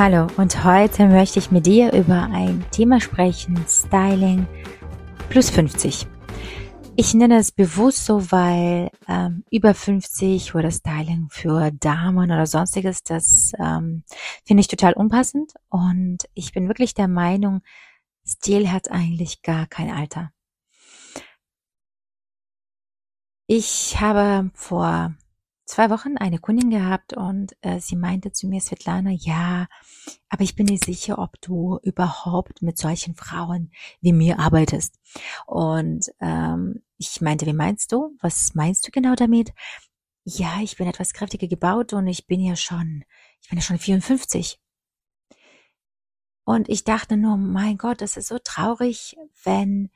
Hallo 0.00 0.28
und 0.36 0.62
heute 0.62 1.08
möchte 1.08 1.40
ich 1.40 1.50
mit 1.50 1.66
dir 1.66 1.92
über 1.92 2.28
ein 2.30 2.64
Thema 2.70 3.00
sprechen, 3.00 3.64
Styling 3.66 4.46
plus 5.28 5.50
50. 5.50 6.06
Ich 6.94 7.14
nenne 7.14 7.36
es 7.38 7.50
bewusst 7.50 8.04
so, 8.04 8.30
weil 8.30 8.92
ähm, 9.08 9.42
über 9.50 9.74
50 9.74 10.54
oder 10.54 10.70
Styling 10.70 11.26
für 11.30 11.72
Damen 11.72 12.30
oder 12.30 12.46
sonstiges, 12.46 13.02
das 13.02 13.50
ähm, 13.58 14.04
finde 14.44 14.60
ich 14.60 14.68
total 14.68 14.92
unpassend 14.92 15.54
und 15.68 16.18
ich 16.32 16.52
bin 16.52 16.68
wirklich 16.68 16.94
der 16.94 17.08
Meinung, 17.08 17.62
Stil 18.24 18.70
hat 18.70 18.92
eigentlich 18.92 19.42
gar 19.42 19.66
kein 19.66 19.90
Alter. 19.90 20.30
Ich 23.48 24.00
habe 24.00 24.52
vor 24.54 25.16
zwei 25.68 25.90
Wochen 25.90 26.16
eine 26.16 26.38
Kundin 26.38 26.70
gehabt 26.70 27.12
und 27.12 27.54
äh, 27.60 27.78
sie 27.78 27.94
meinte 27.94 28.32
zu 28.32 28.48
mir, 28.48 28.60
Svetlana, 28.60 29.10
ja, 29.10 29.68
aber 30.30 30.42
ich 30.42 30.56
bin 30.56 30.66
nicht 30.66 30.84
sicher, 30.84 31.18
ob 31.18 31.40
du 31.42 31.78
überhaupt 31.82 32.62
mit 32.62 32.78
solchen 32.78 33.14
Frauen 33.14 33.70
wie 34.00 34.14
mir 34.14 34.38
arbeitest. 34.38 34.98
Und 35.46 36.06
ähm, 36.20 36.82
ich 36.96 37.20
meinte, 37.20 37.44
wie 37.44 37.52
meinst 37.52 37.92
du? 37.92 38.16
Was 38.20 38.54
meinst 38.54 38.86
du 38.86 38.90
genau 38.90 39.14
damit? 39.14 39.52
Ja, 40.24 40.60
ich 40.62 40.76
bin 40.78 40.88
etwas 40.88 41.12
kräftiger 41.12 41.48
gebaut 41.48 41.92
und 41.92 42.06
ich 42.06 42.26
bin 42.26 42.40
ja 42.40 42.56
schon, 42.56 43.04
ich 43.42 43.50
bin 43.50 43.58
ja 43.58 43.62
schon 43.62 43.78
54. 43.78 44.58
Und 46.44 46.70
ich 46.70 46.84
dachte 46.84 47.18
nur, 47.18 47.36
mein 47.36 47.76
Gott, 47.76 48.00
das 48.00 48.16
ist 48.16 48.28
so 48.28 48.38
traurig, 48.38 49.16
wenn, 49.44 49.90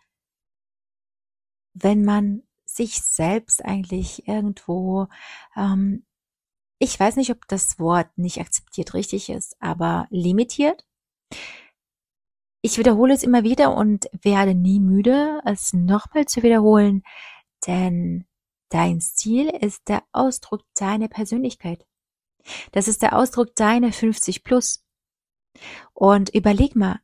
wenn 1.72 2.04
man 2.04 2.42
sich 2.74 3.00
selbst 3.00 3.64
eigentlich 3.64 4.26
irgendwo, 4.26 5.08
ähm, 5.56 6.04
ich 6.78 6.98
weiß 6.98 7.16
nicht, 7.16 7.30
ob 7.30 7.46
das 7.48 7.78
Wort 7.78 8.08
nicht 8.16 8.40
akzeptiert 8.40 8.94
richtig 8.94 9.28
ist, 9.30 9.56
aber 9.60 10.06
limitiert. 10.10 10.84
Ich 12.60 12.78
wiederhole 12.78 13.14
es 13.14 13.22
immer 13.22 13.42
wieder 13.42 13.76
und 13.76 14.08
werde 14.22 14.54
nie 14.54 14.80
müde, 14.80 15.40
es 15.44 15.72
nochmal 15.72 16.26
zu 16.26 16.42
wiederholen, 16.42 17.02
denn 17.66 18.26
dein 18.68 19.00
Stil 19.00 19.48
ist 19.48 19.88
der 19.88 20.02
Ausdruck 20.12 20.62
deiner 20.74 21.08
Persönlichkeit. 21.08 21.86
Das 22.72 22.88
ist 22.88 23.02
der 23.02 23.16
Ausdruck 23.16 23.54
deiner 23.54 23.92
50 23.92 24.44
plus. 24.44 24.84
Und 25.92 26.30
überleg 26.34 26.74
mal, 26.74 27.00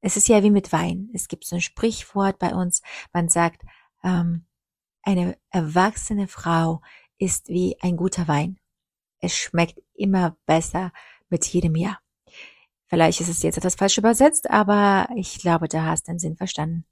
es 0.00 0.16
ist 0.16 0.28
ja 0.28 0.42
wie 0.42 0.50
mit 0.50 0.72
Wein. 0.72 1.10
Es 1.12 1.28
gibt 1.28 1.44
so 1.44 1.56
ein 1.56 1.60
Sprichwort 1.60 2.38
bei 2.38 2.54
uns, 2.54 2.82
man 3.12 3.28
sagt, 3.28 3.62
ähm, 4.02 4.46
eine 5.02 5.38
erwachsene 5.50 6.28
Frau 6.28 6.80
ist 7.18 7.48
wie 7.48 7.76
ein 7.80 7.96
guter 7.96 8.28
Wein. 8.28 8.58
Es 9.18 9.36
schmeckt 9.36 9.80
immer 9.94 10.36
besser 10.46 10.92
mit 11.28 11.46
jedem 11.46 11.76
Jahr. 11.76 12.00
Vielleicht 12.86 13.20
ist 13.20 13.28
es 13.28 13.42
jetzt 13.42 13.56
etwas 13.56 13.76
falsch 13.76 13.98
übersetzt, 13.98 14.50
aber 14.50 15.08
ich 15.16 15.38
glaube, 15.38 15.68
da 15.68 15.84
hast 15.84 16.08
du 16.08 16.12
den 16.12 16.18
Sinn 16.18 16.36
verstanden. 16.36 16.84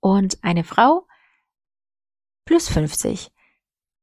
Und 0.00 0.42
eine 0.44 0.64
Frau 0.64 1.06
plus 2.44 2.68
50. 2.68 3.32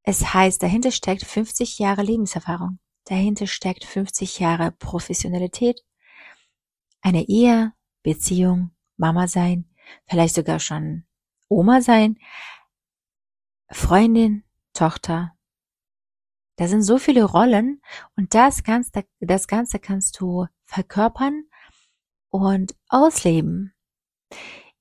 Es 0.03 0.33
heißt, 0.33 0.61
dahinter 0.63 0.91
steckt 0.91 1.23
50 1.23 1.79
Jahre 1.79 2.01
Lebenserfahrung. 2.01 2.79
Dahinter 3.05 3.47
steckt 3.47 3.85
50 3.85 4.39
Jahre 4.39 4.71
Professionalität, 4.71 5.83
eine 7.01 7.27
Ehe, 7.27 7.73
Beziehung, 8.03 8.71
Mama 8.97 9.27
sein, 9.27 9.69
vielleicht 10.07 10.35
sogar 10.35 10.59
schon 10.59 11.05
Oma 11.49 11.81
sein, 11.81 12.17
Freundin, 13.71 14.43
Tochter. 14.73 15.35
Da 16.55 16.67
sind 16.67 16.83
so 16.83 16.97
viele 16.97 17.23
Rollen 17.23 17.81
und 18.15 18.33
das 18.33 18.63
Ganze, 18.63 19.05
das 19.19 19.47
Ganze 19.47 19.79
kannst 19.79 20.19
du 20.19 20.47
verkörpern 20.65 21.45
und 22.29 22.75
ausleben. 22.87 23.73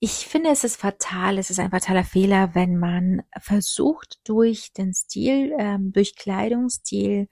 Ich 0.00 0.28
finde, 0.28 0.50
es 0.50 0.62
ist 0.62 0.76
fatal, 0.76 1.38
es 1.38 1.50
ist 1.50 1.58
ein 1.58 1.70
fataler 1.70 2.04
Fehler, 2.04 2.54
wenn 2.54 2.76
man 2.76 3.22
versucht, 3.40 4.20
durch 4.24 4.72
den 4.72 4.94
Stil, 4.94 5.54
ähm, 5.58 5.92
durch 5.92 6.14
Kleidungsstil 6.14 7.28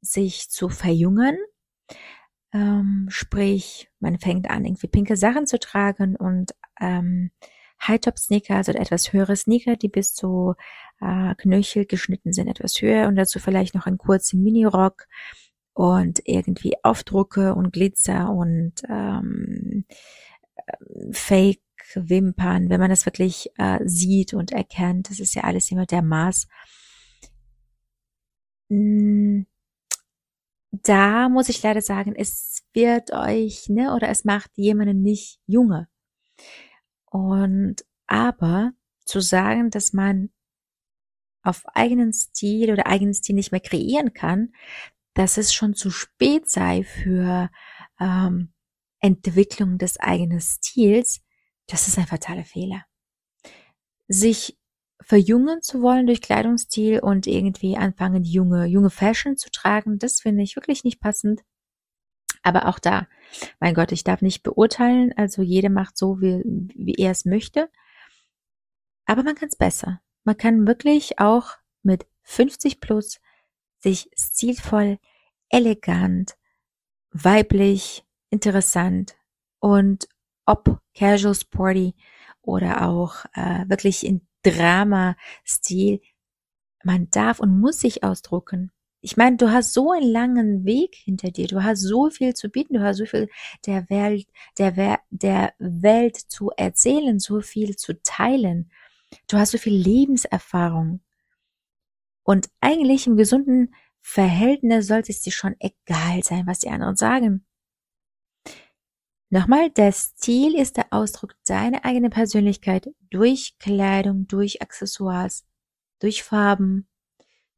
sich 0.00 0.50
zu 0.50 0.68
verjüngen. 0.68 1.36
Ähm, 2.52 3.06
sprich, 3.10 3.88
man 3.98 4.18
fängt 4.18 4.50
an, 4.50 4.64
irgendwie 4.64 4.88
pinke 4.88 5.16
Sachen 5.16 5.46
zu 5.46 5.58
tragen 5.58 6.16
und 6.16 6.54
ähm, 6.80 7.30
High-Top-Sneaker, 7.86 8.56
also 8.56 8.72
etwas 8.72 9.12
höhere 9.12 9.36
Sneaker, 9.36 9.76
die 9.76 9.88
bis 9.88 10.14
zu 10.14 10.54
äh, 11.00 11.34
Knöchel 11.36 11.86
geschnitten 11.86 12.32
sind, 12.32 12.48
etwas 12.48 12.80
höher 12.80 13.08
und 13.08 13.16
dazu 13.16 13.38
vielleicht 13.38 13.74
noch 13.74 13.86
einen 13.86 13.98
kurzen 13.98 14.42
Mini-Rock 14.42 15.06
und 15.72 16.20
irgendwie 16.24 16.74
Aufdrucke 16.82 17.54
und 17.54 17.72
Glitzer 17.72 18.30
und 18.30 18.74
ähm, 18.88 19.84
Fake 21.12 21.60
Wimpern, 21.94 22.68
wenn 22.68 22.80
man 22.80 22.90
das 22.90 23.06
wirklich 23.06 23.50
äh, 23.56 23.80
sieht 23.84 24.34
und 24.34 24.52
erkennt, 24.52 25.10
das 25.10 25.18
ist 25.20 25.34
ja 25.34 25.42
alles 25.44 25.70
immer 25.70 25.86
der 25.86 26.02
Maß. 26.02 26.46
Hm, 28.68 29.46
da 30.70 31.28
muss 31.28 31.48
ich 31.48 31.62
leider 31.62 31.80
sagen, 31.82 32.14
es 32.16 32.62
wird 32.72 33.12
euch, 33.12 33.68
ne, 33.68 33.94
oder 33.94 34.08
es 34.08 34.24
macht 34.24 34.50
jemanden 34.56 35.02
nicht 35.02 35.40
junge. 35.46 35.88
Und 37.10 37.84
aber 38.06 38.72
zu 39.04 39.20
sagen, 39.20 39.70
dass 39.70 39.92
man 39.92 40.30
auf 41.42 41.66
eigenen 41.74 42.12
Stil 42.12 42.72
oder 42.72 42.86
eigenen 42.86 43.14
Stil 43.14 43.34
nicht 43.34 43.52
mehr 43.52 43.60
kreieren 43.60 44.12
kann, 44.12 44.52
dass 45.14 45.36
es 45.36 45.52
schon 45.52 45.74
zu 45.74 45.90
spät 45.90 46.48
sei 46.48 46.84
für 46.84 47.50
ähm, 47.98 48.52
Entwicklung 49.00 49.78
des 49.78 49.98
eigenen 49.98 50.40
Stils, 50.40 51.20
das 51.66 51.88
ist 51.88 51.98
ein 51.98 52.06
fataler 52.06 52.44
Fehler. 52.44 52.84
Sich 54.08 54.58
verjüngen 55.00 55.62
zu 55.62 55.82
wollen 55.82 56.06
durch 56.06 56.20
Kleidungsstil 56.20 57.00
und 57.00 57.26
irgendwie 57.26 57.76
anfangen, 57.76 58.22
junge, 58.22 58.66
junge 58.66 58.90
Fashion 58.90 59.36
zu 59.36 59.50
tragen, 59.50 59.98
das 59.98 60.20
finde 60.20 60.42
ich 60.42 60.56
wirklich 60.56 60.84
nicht 60.84 61.00
passend. 61.00 61.42
Aber 62.42 62.66
auch 62.68 62.78
da, 62.78 63.06
mein 63.58 63.74
Gott, 63.74 63.92
ich 63.92 64.04
darf 64.04 64.22
nicht 64.22 64.42
beurteilen, 64.42 65.12
also 65.16 65.42
jeder 65.42 65.68
macht 65.68 65.96
so, 65.96 66.20
wie, 66.20 66.42
wie 66.74 66.94
er 66.94 67.10
es 67.10 67.24
möchte. 67.24 67.70
Aber 69.04 69.22
man 69.22 69.34
kann 69.34 69.48
es 69.48 69.56
besser. 69.56 70.00
Man 70.24 70.36
kann 70.36 70.66
wirklich 70.66 71.18
auch 71.18 71.56
mit 71.82 72.06
50 72.22 72.80
plus 72.80 73.20
sich 73.78 74.10
stilvoll, 74.16 74.98
elegant, 75.48 76.36
weiblich, 77.10 78.04
interessant 78.30 79.16
und 79.58 80.08
ob 80.46 80.80
casual 80.94 81.34
sporty 81.34 81.94
oder 82.42 82.88
auch 82.88 83.24
äh, 83.34 83.68
wirklich 83.68 84.06
in 84.06 84.26
Drama-Stil, 84.42 86.00
man 86.82 87.10
darf 87.10 87.40
und 87.40 87.60
muss 87.60 87.80
sich 87.80 88.04
ausdrucken 88.04 88.72
ich 89.02 89.16
meine, 89.16 89.36
du 89.36 89.50
hast 89.50 89.72
so 89.72 89.92
einen 89.92 90.10
langen 90.10 90.64
Weg 90.64 90.94
hinter 90.94 91.30
dir, 91.30 91.46
du 91.46 91.62
hast 91.64 91.80
so 91.80 92.10
viel 92.10 92.34
zu 92.34 92.50
bieten, 92.50 92.74
du 92.74 92.82
hast 92.82 92.98
so 92.98 93.06
viel 93.06 93.28
der 93.66 93.88
Welt, 93.88 94.28
der, 94.58 95.00
der 95.10 95.54
Welt 95.58 96.16
zu 96.16 96.50
erzählen, 96.56 97.18
so 97.18 97.40
viel 97.40 97.76
zu 97.76 98.00
teilen. 98.02 98.70
Du 99.26 99.38
hast 99.38 99.52
so 99.52 99.58
viel 99.58 99.74
Lebenserfahrung. 99.74 101.00
Und 102.24 102.48
eigentlich 102.60 103.06
im 103.06 103.16
gesunden 103.16 103.74
Verhältnis 104.02 104.86
sollte 104.86 105.12
es 105.12 105.22
dir 105.22 105.32
schon 105.32 105.56
egal 105.58 106.22
sein, 106.22 106.46
was 106.46 106.58
die 106.58 106.68
anderen 106.68 106.96
sagen. 106.96 107.46
Nochmal, 109.30 109.70
der 109.70 109.92
Stil 109.92 110.56
ist 110.56 110.76
der 110.76 110.88
Ausdruck 110.90 111.36
deiner 111.46 111.84
eigenen 111.84 112.10
Persönlichkeit 112.10 112.90
durch 113.10 113.56
Kleidung, 113.58 114.26
durch 114.26 114.60
Accessoires, 114.60 115.46
durch 116.00 116.22
Farben, 116.22 116.89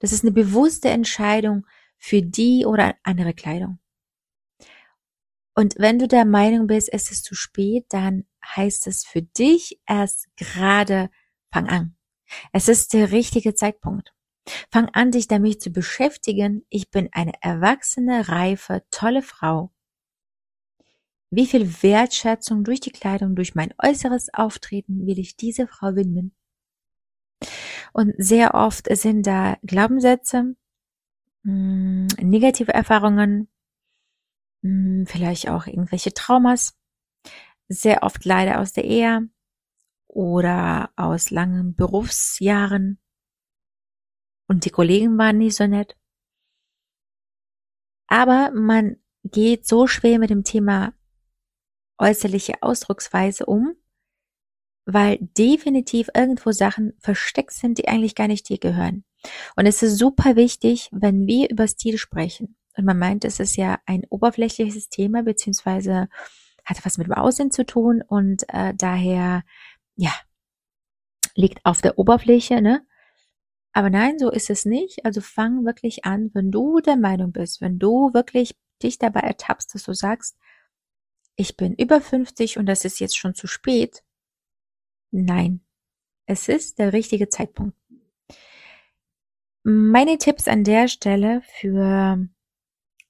das 0.02 0.12
ist 0.12 0.24
eine 0.24 0.32
bewusste 0.32 0.90
Entscheidung 0.90 1.64
für 1.96 2.22
die 2.22 2.66
oder 2.66 2.96
andere 3.04 3.34
Kleidung. 3.34 3.78
Und 5.54 5.76
wenn 5.78 6.00
du 6.00 6.08
der 6.08 6.24
Meinung 6.24 6.66
bist, 6.66 6.92
es 6.92 7.12
ist 7.12 7.24
zu 7.24 7.36
spät, 7.36 7.86
dann 7.90 8.26
heißt 8.44 8.88
es 8.88 9.04
für 9.04 9.22
dich 9.22 9.80
erst 9.86 10.26
gerade, 10.36 11.08
fang 11.52 11.68
an. 11.68 11.96
Es 12.52 12.68
ist 12.68 12.94
der 12.94 13.12
richtige 13.12 13.54
Zeitpunkt. 13.54 14.12
Fang 14.72 14.88
an, 14.88 15.12
dich 15.12 15.28
damit 15.28 15.62
zu 15.62 15.70
beschäftigen. 15.70 16.66
Ich 16.68 16.90
bin 16.90 17.08
eine 17.12 17.34
erwachsene, 17.40 18.28
reife, 18.28 18.82
tolle 18.90 19.22
Frau. 19.22 19.72
wie 21.30 21.46
viel 21.46 21.82
Wertschätzung 21.82 22.64
durch 22.64 22.80
die 22.80 22.90
Kleidung, 22.90 23.36
durch 23.36 23.54
mein 23.54 23.72
äußeres 23.78 24.34
Auftreten 24.34 25.06
will 25.06 25.18
ich 25.18 25.36
diese 25.36 25.66
Frau 25.68 25.94
widmen? 25.94 26.34
Und 27.92 28.14
sehr 28.18 28.54
oft 28.54 28.86
sind 28.96 29.26
da 29.26 29.56
Glaubenssätze, 29.62 30.56
hm, 31.44 32.06
negative 32.20 32.72
Erfahrungen, 32.72 33.48
hm, 34.62 35.06
vielleicht 35.06 35.48
auch 35.48 35.66
irgendwelche 35.66 36.14
Traumas, 36.14 36.76
sehr 37.68 38.02
oft 38.02 38.24
leider 38.24 38.60
aus 38.60 38.72
der 38.72 38.84
Ehe 38.84 39.28
oder 40.08 40.90
aus 40.96 41.30
langen 41.30 41.74
Berufsjahren. 41.74 42.98
Und 44.48 44.64
die 44.64 44.70
Kollegen 44.70 45.16
waren 45.18 45.38
nicht 45.38 45.56
so 45.56 45.66
nett. 45.66 45.96
Aber 48.08 48.50
man 48.52 48.96
geht 49.24 49.66
so 49.66 49.86
schwer 49.86 50.18
mit 50.18 50.30
dem 50.30 50.44
Thema 50.44 50.92
äußerliche 51.98 52.62
Ausdrucksweise 52.62 53.46
um, 53.46 53.74
weil 54.84 55.18
definitiv 55.20 56.08
irgendwo 56.14 56.52
Sachen 56.52 56.94
versteckt 56.98 57.52
sind, 57.52 57.78
die 57.78 57.88
eigentlich 57.88 58.14
gar 58.14 58.28
nicht 58.28 58.48
dir 58.48 58.58
gehören. 58.58 59.04
Und 59.56 59.66
es 59.66 59.82
ist 59.82 59.98
super 59.98 60.36
wichtig, 60.36 60.88
wenn 60.92 61.26
wir 61.26 61.50
über 61.50 61.68
Stil 61.68 61.98
sprechen. 61.98 62.56
Und 62.76 62.84
man 62.84 62.98
meint, 62.98 63.24
es 63.24 63.38
ist 63.38 63.56
ja 63.56 63.78
ein 63.86 64.04
oberflächliches 64.08 64.88
Thema, 64.88 65.22
beziehungsweise 65.22 66.08
hat 66.64 66.84
was 66.84 66.98
mit 66.98 67.06
dem 67.06 67.14
Aussehen 67.14 67.50
zu 67.50 67.66
tun 67.66 68.02
und 68.06 68.44
äh, 68.48 68.72
daher, 68.74 69.42
ja, 69.96 70.12
liegt 71.34 71.64
auf 71.64 71.82
der 71.82 71.98
Oberfläche, 71.98 72.60
ne? 72.60 72.86
Aber 73.72 73.88
nein, 73.88 74.18
so 74.18 74.30
ist 74.30 74.50
es 74.50 74.64
nicht. 74.64 75.04
Also 75.04 75.20
fang 75.20 75.64
wirklich 75.64 76.04
an, 76.04 76.30
wenn 76.34 76.50
du 76.50 76.80
der 76.80 76.96
Meinung 76.96 77.32
bist, 77.32 77.60
wenn 77.60 77.78
du 77.78 78.12
wirklich 78.12 78.54
dich 78.82 78.98
dabei 78.98 79.20
ertappst, 79.20 79.74
dass 79.74 79.84
du 79.84 79.94
sagst, 79.94 80.36
ich 81.36 81.56
bin 81.56 81.74
über 81.74 82.00
50 82.00 82.58
und 82.58 82.66
das 82.66 82.84
ist 82.84 83.00
jetzt 83.00 83.16
schon 83.16 83.34
zu 83.34 83.46
spät. 83.46 84.02
Nein, 85.12 85.60
es 86.26 86.48
ist 86.48 86.78
der 86.78 86.94
richtige 86.94 87.28
Zeitpunkt. 87.28 87.76
Meine 89.62 90.16
Tipps 90.16 90.48
an 90.48 90.64
der 90.64 90.88
Stelle 90.88 91.42
für 91.60 92.26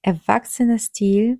erwachsenes 0.01 0.87
Stil, 0.87 1.39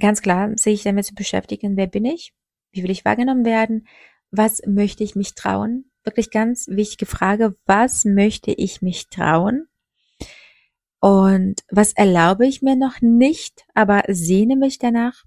ganz 0.00 0.22
klar, 0.22 0.56
sich 0.56 0.84
damit 0.84 1.06
zu 1.06 1.14
beschäftigen, 1.14 1.76
wer 1.76 1.88
bin 1.88 2.04
ich? 2.04 2.32
Wie 2.70 2.84
will 2.84 2.90
ich 2.90 3.04
wahrgenommen 3.04 3.44
werden? 3.44 3.88
Was 4.30 4.62
möchte 4.64 5.02
ich 5.02 5.16
mich 5.16 5.34
trauen? 5.34 5.90
Wirklich 6.04 6.30
ganz 6.30 6.68
wichtige 6.68 7.06
Frage, 7.06 7.56
was 7.66 8.04
möchte 8.04 8.52
ich 8.52 8.80
mich 8.80 9.08
trauen? 9.08 9.66
Und 11.00 11.64
was 11.68 11.92
erlaube 11.92 12.46
ich 12.46 12.62
mir 12.62 12.76
noch 12.76 13.00
nicht, 13.00 13.66
aber 13.74 14.04
sehne 14.08 14.54
mich 14.54 14.78
danach? 14.78 15.24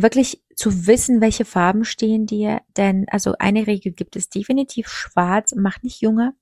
Wirklich 0.00 0.44
zu 0.54 0.86
wissen, 0.86 1.20
welche 1.20 1.44
Farben 1.44 1.84
stehen 1.84 2.24
dir, 2.24 2.60
denn 2.76 3.06
also 3.08 3.34
eine 3.38 3.66
Regel 3.66 3.92
gibt 3.92 4.14
es 4.14 4.28
definitiv, 4.28 4.88
schwarz 4.88 5.54
macht 5.54 5.82
nicht 5.82 6.00
junge. 6.00 6.34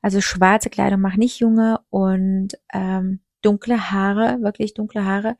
Also 0.00 0.20
schwarze 0.20 0.70
Kleidung 0.70 1.00
macht 1.00 1.18
nicht 1.18 1.40
junge 1.40 1.80
und 1.90 2.50
ähm, 2.72 3.20
dunkle 3.42 3.90
Haare, 3.90 4.42
wirklich 4.42 4.74
dunkle 4.74 5.04
Haare, 5.04 5.36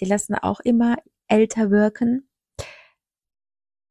die 0.00 0.06
lassen 0.06 0.34
auch 0.34 0.60
immer 0.60 0.96
älter 1.26 1.70
wirken. 1.70 2.28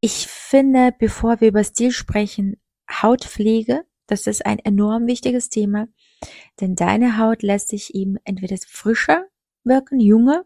Ich 0.02 0.28
finde, 0.28 0.94
bevor 0.98 1.40
wir 1.40 1.50
über 1.50 1.64
Stil 1.64 1.92
sprechen, 1.92 2.60
Hautpflege, 2.90 3.86
das 4.08 4.26
ist 4.26 4.46
ein 4.46 4.60
enorm 4.60 5.06
wichtiges 5.06 5.50
Thema. 5.50 5.88
Denn 6.60 6.76
deine 6.76 7.18
Haut 7.18 7.44
lässt 7.44 7.70
sich 7.70 7.94
ihm 7.94 8.18
entweder 8.24 8.58
frischer 8.66 9.26
wirken, 9.64 10.00
junge, 10.00 10.46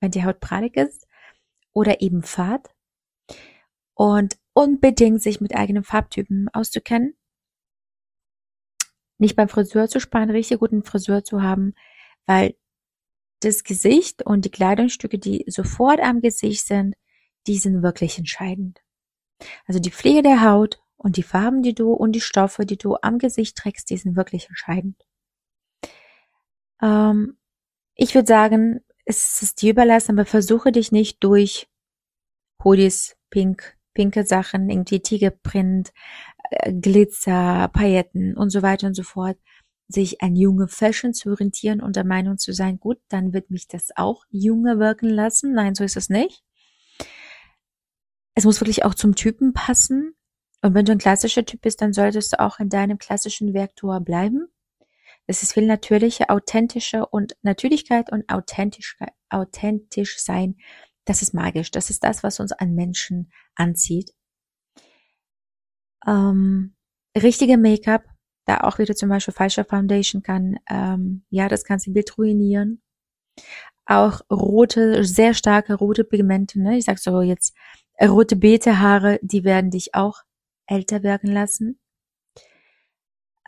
wenn 0.00 0.10
die 0.10 0.24
Haut 0.24 0.38
prallig 0.40 0.76
ist, 0.76 1.07
oder 1.72 2.00
eben 2.00 2.22
fad. 2.22 2.70
Und 3.94 4.38
unbedingt 4.52 5.22
sich 5.22 5.40
mit 5.40 5.54
eigenen 5.54 5.84
Farbtypen 5.84 6.48
auszukennen. 6.52 7.16
Nicht 9.18 9.36
beim 9.36 9.48
Friseur 9.48 9.88
zu 9.88 10.00
sparen, 10.00 10.30
richtig 10.30 10.60
guten 10.60 10.84
Friseur 10.84 11.24
zu 11.24 11.42
haben, 11.42 11.74
weil 12.26 12.56
das 13.40 13.64
Gesicht 13.64 14.24
und 14.24 14.44
die 14.44 14.50
Kleidungsstücke, 14.50 15.18
die 15.18 15.44
sofort 15.48 16.00
am 16.00 16.20
Gesicht 16.20 16.66
sind, 16.66 16.94
die 17.46 17.58
sind 17.58 17.82
wirklich 17.82 18.18
entscheidend. 18.18 18.80
Also 19.66 19.80
die 19.80 19.90
Pflege 19.90 20.22
der 20.22 20.42
Haut 20.42 20.80
und 20.96 21.16
die 21.16 21.22
Farben, 21.22 21.62
die 21.62 21.74
du 21.74 21.92
und 21.92 22.12
die 22.12 22.20
Stoffe, 22.20 22.66
die 22.66 22.76
du 22.76 22.96
am 23.00 23.18
Gesicht 23.18 23.56
trägst, 23.56 23.90
die 23.90 23.96
sind 23.96 24.16
wirklich 24.16 24.48
entscheidend. 24.48 24.96
Ähm, 26.82 27.38
ich 27.94 28.14
würde 28.14 28.26
sagen, 28.26 28.80
es 29.08 29.40
ist 29.40 29.62
dir 29.62 29.70
überlassen, 29.70 30.12
aber 30.12 30.26
versuche 30.26 30.70
dich 30.70 30.92
nicht 30.92 31.24
durch 31.24 31.66
Hoodies, 32.62 33.16
pink, 33.30 33.76
pinke 33.94 34.24
Sachen, 34.24 34.68
irgendwie 34.68 35.00
Tigerprint, 35.00 35.92
äh, 36.50 36.72
Glitzer, 36.74 37.70
Pailletten 37.72 38.36
und 38.36 38.50
so 38.50 38.60
weiter 38.60 38.86
und 38.86 38.94
so 38.94 39.02
fort, 39.02 39.38
sich 39.88 40.20
an 40.20 40.36
junge 40.36 40.68
Fashion 40.68 41.14
zu 41.14 41.30
orientieren 41.30 41.80
und 41.80 41.96
der 41.96 42.04
Meinung 42.04 42.36
zu 42.36 42.52
sein, 42.52 42.78
gut, 42.78 42.98
dann 43.08 43.32
wird 43.32 43.50
mich 43.50 43.66
das 43.66 43.88
auch 43.96 44.24
junge 44.28 44.78
wirken 44.78 45.08
lassen. 45.08 45.54
Nein, 45.54 45.74
so 45.74 45.84
ist 45.84 45.96
es 45.96 46.10
nicht. 46.10 46.42
Es 48.34 48.44
muss 48.44 48.60
wirklich 48.60 48.84
auch 48.84 48.94
zum 48.94 49.14
Typen 49.14 49.54
passen. 49.54 50.14
Und 50.60 50.74
wenn 50.74 50.84
du 50.84 50.92
ein 50.92 50.98
klassischer 50.98 51.46
Typ 51.46 51.62
bist, 51.62 51.80
dann 51.80 51.94
solltest 51.94 52.34
du 52.34 52.40
auch 52.40 52.60
in 52.60 52.68
deinem 52.68 52.98
klassischen 52.98 53.54
Vektor 53.54 54.00
bleiben. 54.00 54.48
Es 55.28 55.42
ist 55.42 55.52
viel 55.52 55.66
natürlicher, 55.66 56.30
authentischer 56.30 57.12
und 57.12 57.36
Natürlichkeit 57.42 58.10
und 58.10 58.28
Authentischkeit, 58.30 59.12
authentisch 59.28 60.18
sein. 60.18 60.56
Das 61.04 61.20
ist 61.20 61.34
magisch. 61.34 61.70
Das 61.70 61.90
ist 61.90 62.02
das, 62.02 62.22
was 62.22 62.40
uns 62.40 62.52
an 62.52 62.74
Menschen 62.74 63.30
anzieht. 63.54 64.14
Ähm, 66.06 66.74
richtige 67.14 67.58
Make-up, 67.58 68.04
da 68.46 68.60
auch 68.60 68.78
wieder 68.78 68.96
zum 68.96 69.10
Beispiel 69.10 69.34
falscher 69.34 69.66
Foundation 69.66 70.22
kann, 70.22 70.56
ähm, 70.70 71.26
ja, 71.28 71.48
das 71.48 71.64
ganze 71.64 71.90
Bild 71.90 72.16
ruinieren. 72.16 72.80
Auch 73.84 74.22
rote, 74.30 75.04
sehr 75.04 75.34
starke 75.34 75.74
rote 75.74 76.04
Pigmente, 76.04 76.58
ne? 76.58 76.78
Ich 76.78 76.84
sag 76.86 76.98
so 76.98 77.20
jetzt, 77.20 77.54
rote 78.00 78.36
Beete 78.36 78.80
Haare, 78.80 79.18
die 79.20 79.44
werden 79.44 79.70
dich 79.70 79.94
auch 79.94 80.22
älter 80.66 81.02
werden 81.02 81.30
lassen. 81.30 81.78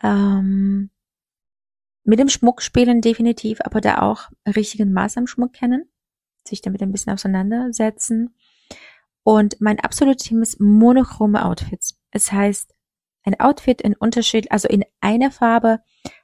Ähm, 0.03 0.91
mit 2.03 2.19
dem 2.19 2.29
Schmuck 2.29 2.61
spielen 2.61 3.01
definitiv, 3.01 3.59
aber 3.61 3.81
da 3.81 4.01
auch 4.01 4.29
richtigen 4.47 4.91
Maß 4.93 5.17
am 5.17 5.27
Schmuck 5.27 5.53
kennen, 5.53 5.89
sich 6.47 6.61
damit 6.61 6.81
ein 6.81 6.91
bisschen 6.91 7.13
auseinandersetzen. 7.13 8.35
Und 9.23 9.61
mein 9.61 9.79
absolutes 9.79 10.27
Thema 10.27 10.41
ist 10.41 10.59
monochrome 10.59 11.45
Outfits. 11.45 11.99
Es 12.11 12.31
heißt, 12.31 12.73
ein 13.23 13.39
Outfit 13.39 13.81
in 13.81 13.93
Unterschied, 13.95 14.51
also 14.51 14.67
in 14.67 14.83
einer 14.99 15.31
Farbe, 15.31 15.81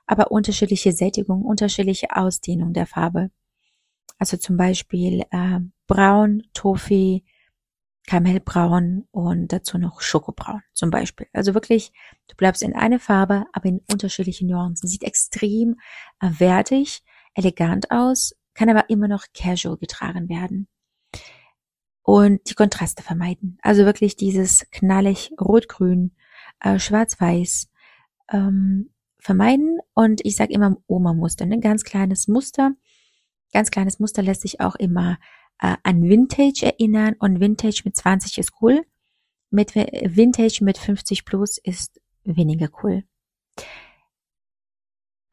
aber 0.08 0.32
unterschiedliche 0.32 0.92
Sättigung, 0.92 1.44
unterschiedliche 1.44 2.16
Ausdehnung 2.16 2.74
der 2.74 2.88
Farbe. 2.88 3.30
Also 4.18 4.38
zum 4.38 4.58
Beispiel 4.58 5.24
äh, 5.30 5.60
braun, 5.86 6.44
Toffee, 6.54 7.24
Karamellbraun 8.08 9.06
und 9.12 9.52
dazu 9.52 9.78
noch 9.78 10.02
Schokobraun 10.02 10.62
zum 10.74 10.90
Beispiel. 10.90 11.28
Also 11.34 11.54
wirklich, 11.54 11.92
du 12.28 12.36
bleibst 12.36 12.64
in 12.64 12.74
eine 12.74 13.00
Farbe, 13.00 13.46
aber 13.52 13.66
in 13.66 13.82
unterschiedlichen 13.92 14.48
Nuancen. 14.48 14.88
Sieht 14.88 15.04
extrem 15.04 15.76
äh, 16.22 16.30
wertig, 16.38 17.04
elegant 17.36 17.92
aus, 17.92 18.34
kann 18.54 18.70
aber 18.70 18.90
immer 18.90 19.10
noch 19.10 19.26
casual 19.34 19.78
getragen 19.78 20.30
werden. 20.30 20.68
Und 22.02 22.50
die 22.50 22.56
Kontraste 22.56 23.04
vermeiden. 23.04 23.60
Also 23.62 23.84
wirklich 23.84 24.16
dieses 24.16 24.66
knallig 24.72 25.34
rot-grün, 25.40 26.16
äh, 26.62 26.80
schwarz-weiß 26.80 27.70
ähm, 28.32 28.90
vermeiden. 29.20 29.80
Und 29.94 30.26
ich 30.26 30.38
sage 30.38 30.54
immer 30.54 30.78
Oma-Muster, 30.88 31.46
ne? 31.46 31.60
ganz 31.60 31.84
kleines 31.84 32.30
Muster. 32.30 32.72
Ganz 33.52 33.70
kleines 33.70 34.00
Muster 34.00 34.22
lässt 34.22 34.42
sich 34.42 34.62
auch 34.62 34.76
immer 34.76 35.18
äh, 35.60 35.76
an 35.84 36.04
Vintage 36.04 36.66
erinnern 36.66 37.16
und 37.20 37.40
Vintage 37.40 37.82
mit 37.86 37.96
20 37.96 38.38
ist 38.38 38.52
cool. 38.62 38.86
Mit 39.50 39.76
Vintage 39.76 40.60
mit 40.62 40.78
50 40.78 41.26
plus 41.26 41.58
ist 41.58 42.02
weniger 42.24 42.70
cool. 42.84 43.04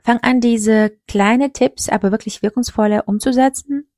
Fang 0.03 0.19
an, 0.19 0.41
diese 0.41 0.99
kleine 1.09 1.53
Tipps, 1.53 1.89
aber 1.89 2.11
wirklich 2.11 2.43
wirkungsvolle 2.43 3.05
umzusetzen. 3.05 3.91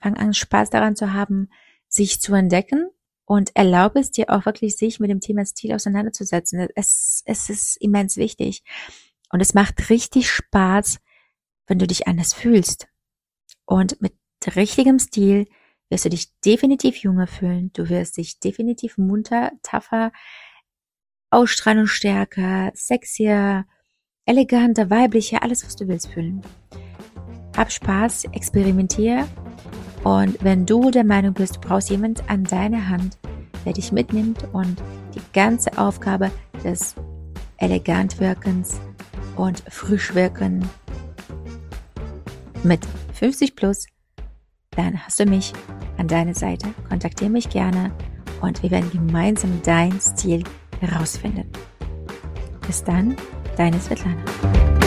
Fang 0.00 0.16
an, 0.16 0.32
Spaß 0.32 0.70
daran 0.70 0.96
zu 0.96 1.12
haben, 1.12 1.50
sich 1.86 2.20
zu 2.20 2.34
entdecken 2.34 2.88
und 3.24 3.54
erlaube 3.54 4.00
es 4.00 4.10
dir 4.10 4.30
auch 4.30 4.46
wirklich, 4.46 4.76
sich 4.76 5.00
mit 5.00 5.10
dem 5.10 5.20
Thema 5.20 5.44
Stil 5.44 5.74
auseinanderzusetzen. 5.74 6.68
Es, 6.74 7.22
es 7.26 7.50
ist 7.50 7.76
immens 7.76 8.16
wichtig. 8.16 8.62
Und 9.30 9.40
es 9.40 9.52
macht 9.52 9.90
richtig 9.90 10.30
Spaß, 10.30 10.98
wenn 11.66 11.78
du 11.78 11.86
dich 11.86 12.08
anders 12.08 12.32
fühlst. 12.32 12.88
Und 13.66 14.00
mit 14.00 14.14
richtigem 14.46 14.98
Stil 14.98 15.46
wirst 15.90 16.04
du 16.04 16.10
dich 16.10 16.38
definitiv 16.40 16.96
jünger 16.98 17.26
fühlen. 17.26 17.70
Du 17.72 17.88
wirst 17.88 18.16
dich 18.16 18.40
definitiv 18.40 18.98
munter, 18.98 19.52
tougher, 19.62 20.12
Ausstrahlung 21.30 21.86
stärker, 21.86 22.70
sexier, 22.74 23.66
eleganter, 24.24 24.90
weiblicher, 24.90 25.42
alles 25.42 25.64
was 25.64 25.76
du 25.76 25.88
willst 25.88 26.08
fühlen. 26.08 26.42
Hab 27.56 27.72
Spaß, 27.72 28.24
experimentier 28.32 29.26
Und 30.04 30.42
wenn 30.44 30.64
du 30.64 30.90
der 30.90 31.04
Meinung 31.04 31.34
bist, 31.34 31.56
du 31.56 31.60
brauchst 31.60 31.90
jemand 31.90 32.28
an 32.30 32.44
deiner 32.44 32.88
Hand, 32.88 33.18
der 33.64 33.72
dich 33.72 33.92
mitnimmt 33.92 34.44
und 34.52 34.80
die 35.14 35.22
ganze 35.32 35.76
Aufgabe 35.76 36.30
des 36.62 36.94
elegant 37.56 38.20
Wirkens 38.20 38.80
und 39.36 39.60
frisch 39.68 40.14
wirken 40.14 40.68
mit 42.62 42.80
50 43.14 43.56
plus, 43.56 43.86
dann 44.78 45.04
hast 45.04 45.18
du 45.18 45.26
mich 45.26 45.52
an 45.98 46.06
deiner 46.06 46.34
Seite. 46.34 46.68
Kontaktiere 46.88 47.30
mich 47.30 47.50
gerne 47.50 47.90
und 48.40 48.62
wir 48.62 48.70
werden 48.70 48.90
gemeinsam 48.90 49.60
dein 49.64 50.00
Stil 50.00 50.44
herausfinden. 50.80 51.50
Bis 52.66 52.84
dann, 52.84 53.16
deine 53.56 53.80
Svetlana. 53.80 54.77